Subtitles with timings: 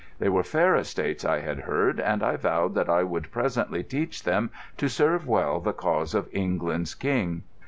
[0.17, 4.23] They were fair estates, I had heard, and I vowed that I would presently teach
[4.23, 7.43] them to serve well the cause of England's king.